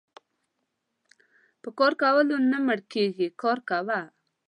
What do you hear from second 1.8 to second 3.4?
کولو نه مړکيږي